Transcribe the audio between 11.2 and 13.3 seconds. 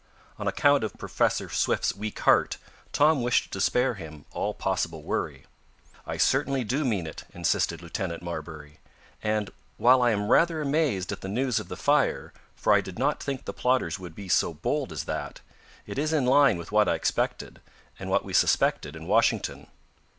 the news of the fire, for I did not